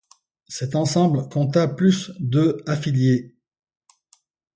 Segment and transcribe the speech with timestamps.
[0.47, 3.35] Cet ensemble compta plus de affiliées.